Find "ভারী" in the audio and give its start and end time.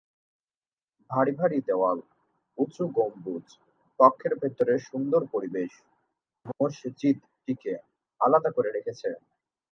1.09-1.33, 1.39-1.59